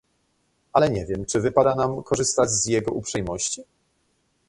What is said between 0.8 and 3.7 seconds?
nie wiem, czy... wypada nam korzystać z jego uprzejmości?..."